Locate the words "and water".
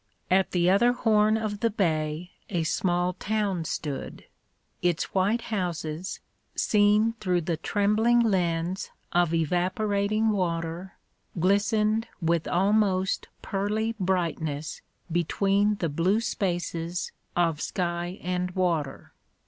18.23-19.13